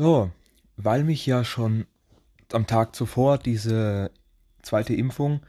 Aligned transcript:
So, 0.00 0.30
weil 0.76 1.02
mich 1.02 1.26
ja 1.26 1.42
schon 1.42 1.84
am 2.52 2.68
Tag 2.68 2.94
zuvor 2.94 3.36
diese 3.36 4.12
zweite 4.62 4.94
Impfung 4.94 5.40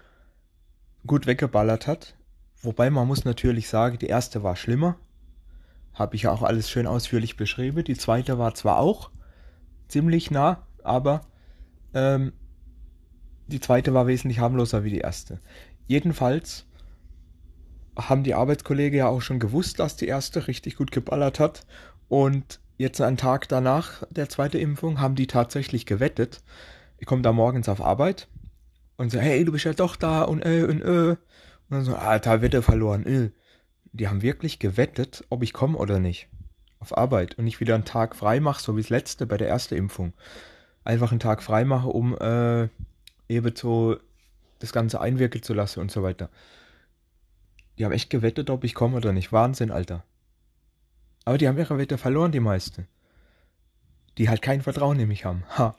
gut 1.05 1.27
weggeballert 1.27 1.85
hat. 1.85 2.15
Wobei 2.59 2.89
man 2.89 3.07
muss 3.07 3.25
natürlich 3.25 3.69
sagen, 3.69 3.99
die 3.99 4.07
erste 4.07 4.41
war 4.41 4.55
schlimmer. 4.55 4.95
Habe 5.93 6.15
ich 6.15 6.23
ja 6.23 6.31
auch 6.31 6.41
alles 6.41 6.67
schön 6.67 6.87
ausführlich 6.87 7.37
beschrieben. 7.37 7.83
Die 7.83 7.95
zweite 7.95 8.39
war 8.39 8.55
zwar 8.55 8.79
auch 8.79 9.11
ziemlich 9.87 10.31
nah, 10.31 10.65
aber 10.83 11.21
ähm, 11.93 12.33
die 13.45 13.59
zweite 13.59 13.93
war 13.93 14.07
wesentlich 14.07 14.39
harmloser 14.39 14.83
wie 14.83 14.89
die 14.89 14.97
erste. 14.97 15.39
Jedenfalls 15.85 16.65
haben 17.95 18.23
die 18.23 18.33
Arbeitskollegen 18.33 18.97
ja 18.97 19.09
auch 19.09 19.21
schon 19.21 19.37
gewusst, 19.37 19.77
dass 19.77 19.95
die 19.95 20.07
erste 20.07 20.47
richtig 20.47 20.75
gut 20.75 20.91
geballert 20.91 21.39
hat. 21.39 21.67
Und 22.07 22.59
jetzt 22.79 23.01
einen 23.01 23.17
Tag 23.17 23.47
danach 23.49 24.03
der 24.09 24.29
zweite 24.29 24.57
Impfung 24.57 24.99
haben 24.99 25.15
die 25.15 25.27
tatsächlich 25.27 25.85
gewettet. 25.85 26.41
Ich 26.97 27.05
komme 27.05 27.21
da 27.21 27.31
morgens 27.31 27.69
auf 27.69 27.81
Arbeit 27.81 28.27
und 28.97 29.11
so, 29.11 29.19
hey, 29.19 29.45
du 29.45 29.51
bist 29.51 29.65
ja 29.65 29.73
doch 29.73 29.95
da 29.95 30.23
und 30.23 30.43
äh 30.43 30.63
und 30.63 30.81
äh. 30.81 31.09
Und 31.11 31.75
dann 31.75 31.83
so, 31.83 31.95
alter, 31.95 32.41
Wette 32.41 32.63
verloren, 32.63 33.05
äh. 33.05 33.29
Die 33.91 34.07
haben 34.07 34.21
wirklich 34.21 34.59
gewettet, 34.59 35.23
ob 35.29 35.43
ich 35.43 35.53
komme 35.53 35.77
oder 35.77 35.99
nicht. 35.99 36.29
Auf 36.79 36.97
Arbeit 36.97 37.37
und 37.37 37.45
ich 37.45 37.59
wieder 37.59 37.75
einen 37.75 37.85
Tag 37.85 38.15
frei 38.15 38.39
mache, 38.39 38.63
so 38.63 38.75
wie 38.77 38.81
das 38.81 38.89
letzte 38.89 39.25
bei 39.25 39.37
der 39.37 39.49
ersten 39.49 39.75
Impfung. 39.75 40.13
Einfach 40.83 41.11
einen 41.11 41.19
Tag 41.19 41.43
frei 41.43 41.65
mache, 41.65 41.89
um 41.89 42.17
äh, 42.17 42.69
eben 43.27 43.55
so 43.55 43.97
das 44.59 44.71
Ganze 44.71 45.01
einwirken 45.01 45.43
zu 45.43 45.53
lassen 45.53 45.81
und 45.81 45.91
so 45.91 46.01
weiter. 46.01 46.29
Die 47.77 47.85
haben 47.85 47.91
echt 47.91 48.09
gewettet, 48.09 48.49
ob 48.49 48.63
ich 48.63 48.73
komme 48.73 48.97
oder 48.97 49.11
nicht. 49.11 49.31
Wahnsinn, 49.31 49.71
Alter. 49.71 50.03
Aber 51.29 51.37
die 51.37 51.47
haben 51.47 51.59
ihre 51.59 51.77
Wette 51.77 51.99
verloren, 51.99 52.31
die 52.31 52.39
meisten. 52.39 52.87
Die 54.17 54.29
halt 54.29 54.41
kein 54.41 54.63
Vertrauen 54.63 54.99
in 54.99 55.07
mich 55.07 55.25
haben. 55.25 55.43
Ha. 55.59 55.75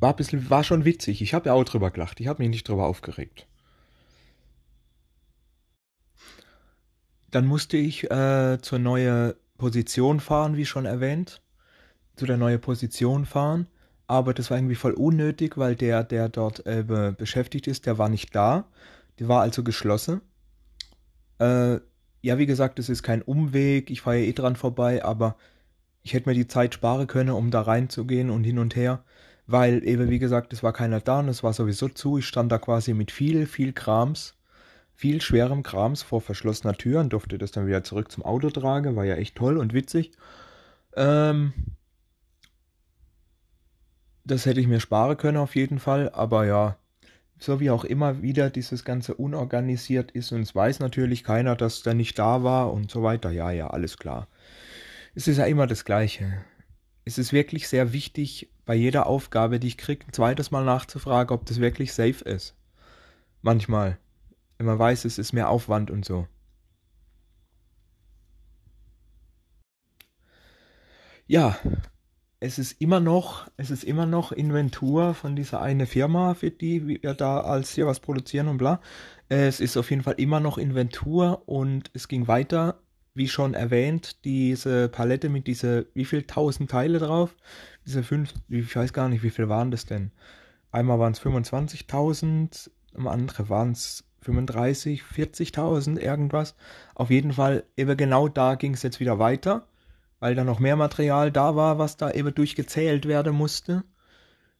War, 0.00 0.10
ein 0.10 0.16
bisschen, 0.16 0.50
war 0.50 0.64
schon 0.64 0.84
witzig. 0.84 1.22
Ich 1.22 1.32
habe 1.32 1.46
ja 1.46 1.52
auch 1.52 1.62
drüber 1.62 1.92
gelacht. 1.92 2.18
Ich 2.18 2.26
habe 2.26 2.42
mich 2.42 2.50
nicht 2.50 2.68
drüber 2.68 2.84
aufgeregt. 2.86 3.46
Dann 7.30 7.46
musste 7.46 7.76
ich 7.76 8.10
äh, 8.10 8.58
zur 8.60 8.80
neuen 8.80 9.34
Position 9.56 10.18
fahren, 10.18 10.56
wie 10.56 10.66
schon 10.66 10.84
erwähnt. 10.84 11.40
Zu 12.16 12.26
der 12.26 12.38
neuen 12.38 12.60
Position 12.60 13.24
fahren. 13.24 13.68
Aber 14.08 14.34
das 14.34 14.50
war 14.50 14.58
irgendwie 14.58 14.74
voll 14.74 14.94
unnötig, 14.94 15.56
weil 15.56 15.76
der, 15.76 16.02
der 16.02 16.28
dort 16.28 16.66
äh, 16.66 16.82
beschäftigt 17.16 17.68
ist, 17.68 17.86
der 17.86 17.98
war 17.98 18.08
nicht 18.08 18.34
da. 18.34 18.66
Die 19.20 19.28
war 19.28 19.42
also 19.42 19.62
geschlossen. 19.62 20.22
Äh, 21.38 21.78
ja, 22.26 22.38
wie 22.38 22.46
gesagt, 22.46 22.80
es 22.80 22.88
ist 22.88 23.04
kein 23.04 23.22
Umweg, 23.22 23.88
ich 23.88 24.00
fahre 24.00 24.18
ja 24.18 24.24
eh 24.24 24.32
dran 24.32 24.56
vorbei, 24.56 25.04
aber 25.04 25.36
ich 26.02 26.12
hätte 26.12 26.28
mir 26.28 26.34
die 26.34 26.48
Zeit 26.48 26.74
sparen 26.74 27.06
können, 27.06 27.30
um 27.30 27.52
da 27.52 27.62
reinzugehen 27.62 28.30
und 28.30 28.42
hin 28.42 28.58
und 28.58 28.74
her, 28.74 29.04
weil 29.46 29.86
eben, 29.86 30.10
wie 30.10 30.18
gesagt, 30.18 30.52
es 30.52 30.64
war 30.64 30.72
keiner 30.72 31.00
da 31.00 31.20
und 31.20 31.28
es 31.28 31.44
war 31.44 31.52
sowieso 31.52 31.88
zu. 31.88 32.18
Ich 32.18 32.26
stand 32.26 32.50
da 32.50 32.58
quasi 32.58 32.94
mit 32.94 33.12
viel, 33.12 33.46
viel 33.46 33.72
Krams, 33.72 34.34
viel 34.92 35.20
schwerem 35.22 35.62
Krams 35.62 36.02
vor 36.02 36.20
verschlossener 36.20 36.74
Tür 36.74 36.98
und 36.98 37.12
durfte 37.12 37.38
das 37.38 37.52
dann 37.52 37.68
wieder 37.68 37.84
zurück 37.84 38.10
zum 38.10 38.24
Auto 38.24 38.50
tragen, 38.50 38.96
war 38.96 39.04
ja 39.04 39.14
echt 39.14 39.36
toll 39.36 39.56
und 39.56 39.72
witzig. 39.72 40.10
Ähm, 40.96 41.52
das 44.24 44.46
hätte 44.46 44.60
ich 44.60 44.66
mir 44.66 44.80
sparen 44.80 45.16
können 45.16 45.38
auf 45.38 45.54
jeden 45.54 45.78
Fall, 45.78 46.10
aber 46.10 46.44
ja, 46.44 46.76
so 47.38 47.60
wie 47.60 47.70
auch 47.70 47.84
immer 47.84 48.22
wieder 48.22 48.50
dieses 48.50 48.84
Ganze 48.84 49.14
unorganisiert 49.14 50.10
ist 50.12 50.32
und 50.32 50.40
es 50.40 50.54
weiß 50.54 50.80
natürlich 50.80 51.24
keiner, 51.24 51.56
dass 51.56 51.82
der 51.82 51.94
nicht 51.94 52.18
da 52.18 52.42
war 52.42 52.72
und 52.72 52.90
so 52.90 53.02
weiter. 53.02 53.30
Ja, 53.30 53.50
ja, 53.50 53.68
alles 53.68 53.98
klar. 53.98 54.28
Es 55.14 55.28
ist 55.28 55.38
ja 55.38 55.44
immer 55.44 55.66
das 55.66 55.84
Gleiche. 55.84 56.44
Es 57.04 57.18
ist 57.18 57.32
wirklich 57.32 57.68
sehr 57.68 57.92
wichtig, 57.92 58.50
bei 58.64 58.74
jeder 58.74 59.06
Aufgabe, 59.06 59.60
die 59.60 59.68
ich 59.68 59.78
kriege, 59.78 60.04
ein 60.06 60.12
zweites 60.12 60.50
Mal 60.50 60.64
nachzufragen, 60.64 61.34
ob 61.34 61.46
das 61.46 61.60
wirklich 61.60 61.92
safe 61.92 62.24
ist. 62.24 62.54
Manchmal. 63.42 63.98
Wenn 64.58 64.66
man 64.66 64.78
weiß, 64.78 65.04
es 65.04 65.18
ist 65.18 65.32
mehr 65.32 65.48
Aufwand 65.50 65.90
und 65.90 66.04
so. 66.04 66.26
Ja, 71.28 71.58
es 72.40 72.58
ist 72.58 72.80
immer 72.80 73.00
noch, 73.00 73.48
es 73.56 73.70
ist 73.70 73.84
immer 73.84 74.06
noch 74.06 74.32
Inventur 74.32 75.14
von 75.14 75.36
dieser 75.36 75.62
eine 75.62 75.86
Firma, 75.86 76.34
für 76.34 76.50
die 76.50 76.86
wir 76.86 77.14
da 77.14 77.40
als 77.40 77.72
hier 77.72 77.86
was 77.86 78.00
produzieren 78.00 78.48
und 78.48 78.58
bla. 78.58 78.80
Es 79.28 79.60
ist 79.60 79.76
auf 79.76 79.90
jeden 79.90 80.02
Fall 80.02 80.14
immer 80.18 80.40
noch 80.40 80.58
Inventur 80.58 81.42
und 81.46 81.90
es 81.94 82.08
ging 82.08 82.28
weiter, 82.28 82.80
wie 83.14 83.28
schon 83.28 83.54
erwähnt, 83.54 84.24
diese 84.24 84.88
Palette 84.90 85.30
mit 85.30 85.46
diese, 85.46 85.86
wie 85.94 86.04
viel 86.04 86.24
tausend 86.24 86.70
Teile 86.70 86.98
drauf? 86.98 87.34
Diese 87.86 88.02
fünf, 88.02 88.34
ich 88.48 88.76
weiß 88.76 88.92
gar 88.92 89.08
nicht, 89.08 89.22
wie 89.22 89.30
viel 89.30 89.48
waren 89.48 89.70
das 89.70 89.86
denn? 89.86 90.10
Einmal 90.70 90.98
waren 90.98 91.12
es 91.12 91.22
25.000, 91.22 92.70
am 92.94 93.08
anderen 93.08 93.48
waren 93.48 93.72
es 93.72 94.04
35, 94.20 95.02
40.000, 95.02 95.98
irgendwas. 95.98 96.54
Auf 96.94 97.08
jeden 97.08 97.32
Fall, 97.32 97.64
eben 97.78 97.96
genau 97.96 98.28
da 98.28 98.56
ging 98.56 98.74
es 98.74 98.82
jetzt 98.82 99.00
wieder 99.00 99.18
weiter 99.18 99.66
weil 100.20 100.34
da 100.34 100.44
noch 100.44 100.58
mehr 100.58 100.76
Material 100.76 101.30
da 101.30 101.56
war, 101.56 101.78
was 101.78 101.96
da 101.96 102.10
eben 102.10 102.34
durchgezählt 102.34 103.06
werden 103.06 103.34
musste. 103.34 103.84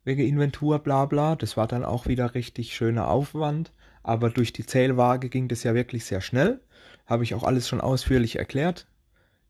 Wegen 0.04 0.22
Inventur, 0.22 0.78
bla 0.78 1.06
bla. 1.06 1.36
Das 1.36 1.56
war 1.56 1.66
dann 1.66 1.84
auch 1.84 2.06
wieder 2.06 2.34
richtig 2.34 2.74
schöner 2.74 3.08
Aufwand. 3.08 3.72
Aber 4.02 4.30
durch 4.30 4.52
die 4.52 4.64
Zählwaage 4.64 5.28
ging 5.28 5.48
das 5.48 5.64
ja 5.64 5.74
wirklich 5.74 6.04
sehr 6.04 6.20
schnell. 6.20 6.60
Habe 7.06 7.24
ich 7.24 7.34
auch 7.34 7.42
alles 7.42 7.68
schon 7.68 7.80
ausführlich 7.80 8.36
erklärt. 8.36 8.86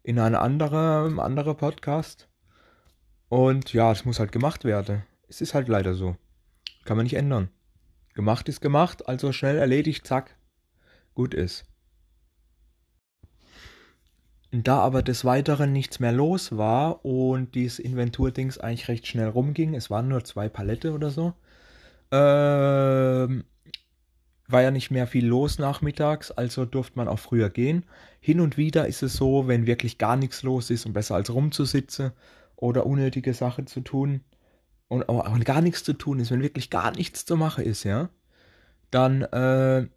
In 0.03 0.19
einem 0.19 0.37
anderen, 0.37 1.21
anderen 1.21 1.57
Podcast. 1.57 2.29
Und 3.29 3.73
ja, 3.73 3.93
es 3.93 4.05
muss 4.05 4.19
halt 4.19 4.33
gemacht 4.33 4.65
werden. 4.65 5.03
Es 5.29 5.41
ist 5.41 5.53
halt 5.53 5.69
leider 5.69 5.95
so. 5.95 6.17
Kann 6.85 6.97
man 6.97 7.05
nicht 7.05 7.17
ändern. 7.17 7.51
Gemacht 8.15 8.49
ist 8.49 8.63
gemacht, 8.63 9.09
also 9.09 9.33
schnell 9.33 9.59
erledigt, 9.59 10.07
zack. 10.07 10.37
Gut 11.15 11.35
ist. 11.35 11.67
Da 14.63 14.79
aber 14.79 15.03
des 15.03 15.25
Weiteren 15.25 15.73
nichts 15.73 16.01
mehr 16.01 16.13
los 16.13 16.57
war 16.57 17.05
und 17.05 17.55
dieses 17.55 17.79
Inventurdings 17.79 18.59
eigentlich 18.59 18.89
recht 18.89 19.07
schnell 19.07 19.29
rumging, 19.29 19.75
es 19.75 19.91
waren 19.91 20.09
nur 20.09 20.25
zwei 20.25 20.49
Palette 20.49 20.93
oder 20.93 21.11
so, 21.11 21.35
ähm, 22.13 23.45
war 24.49 24.63
ja 24.63 24.71
nicht 24.71 24.91
mehr 24.91 25.07
viel 25.07 25.27
los 25.27 25.59
nachmittags, 25.59 26.31
also 26.31 26.65
durfte 26.65 26.97
man 26.97 27.09
auch 27.09 27.19
früher 27.19 27.51
gehen. 27.51 27.85
Hin 28.21 28.41
und 28.41 28.57
wieder 28.57 28.87
ist 28.87 29.03
es 29.03 29.15
so, 29.15 29.49
wenn 29.49 29.67
wirklich 29.67 29.99
gar 29.99 30.17
nichts 30.17 30.43
los 30.43 30.71
ist 30.71 30.87
und 30.87 30.93
besser 30.93 31.17
als 31.17 31.33
rumzusitzen 31.33 32.13
oder 32.55 32.87
unnötige 32.87 33.35
Sachen 33.35 33.67
zu 33.67 33.81
tun 33.81 34.23
und 34.89 35.09
auch 35.09 35.41
gar 35.41 35.61
nichts 35.61 35.83
zu 35.83 35.95
tun 35.95 36.21
ist, 36.21 36.31
wenn 36.31 36.43
wirklich 36.43 36.71
gar 36.71 36.93
nichts 36.93 37.25
zu 37.25 37.37
machen 37.37 37.65
ist, 37.65 37.85
ja, 37.85 38.11
dann 38.91 39.23
äh, 39.23 39.89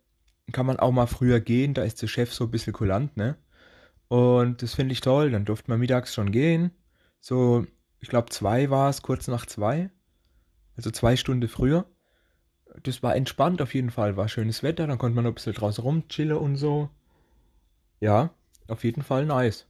kann 0.52 0.66
man 0.66 0.80
auch 0.80 0.92
mal 0.92 1.06
früher 1.06 1.40
gehen, 1.40 1.74
da 1.76 1.84
ist 1.84 2.02
der 2.02 2.08
Chef 2.08 2.34
so 2.34 2.46
ein 2.46 2.52
bisschen 2.52 2.74
kulant, 2.74 3.16
ne? 3.18 3.38
Und 4.10 4.62
das 4.62 4.76
finde 4.76 4.92
ich 4.94 5.02
toll. 5.02 5.32
Dann 5.32 5.46
durfte 5.46 5.72
man 5.72 5.80
mittags 5.80 6.14
schon 6.14 6.32
gehen. 6.32 6.72
So, 7.22 7.66
ich 8.00 8.10
glaube, 8.10 8.30
zwei 8.30 8.70
war 8.70 8.90
es, 8.90 9.02
kurz 9.02 9.28
nach 9.28 9.46
zwei. 9.46 9.90
Also 10.76 10.92
zwei 10.92 11.16
Stunden 11.16 11.48
früher. 11.48 11.86
Das 12.84 13.02
war 13.04 13.16
entspannt 13.16 13.62
auf 13.62 13.74
jeden 13.74 13.92
Fall. 13.92 14.18
War 14.18 14.28
schönes 14.28 14.64
Wetter. 14.64 14.88
Dann 14.88 14.98
konnte 14.98 15.16
man 15.16 15.24
noch 15.24 15.32
ein 15.32 15.36
bisschen 15.36 15.54
draußen 15.54 15.84
rumchillen 15.84 16.38
und 16.38 16.56
so. 16.58 16.90
Ja, 18.00 18.32
auf 18.68 18.84
jeden 18.84 19.04
Fall 19.04 19.26
nice. 19.26 19.69